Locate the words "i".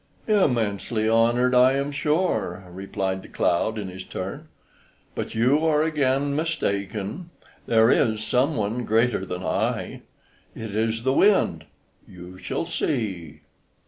1.53-1.73, 9.43-10.01